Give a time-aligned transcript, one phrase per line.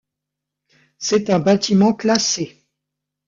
[0.97, 2.65] C'est un bâtiment classé.